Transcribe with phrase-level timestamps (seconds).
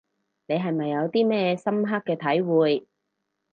[0.47, 2.87] 你係咪有啲咩深刻嘅體會